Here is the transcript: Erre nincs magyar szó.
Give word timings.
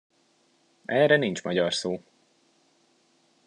Erre 0.85 1.17
nincs 1.17 1.43
magyar 1.43 1.73
szó. 1.73 2.03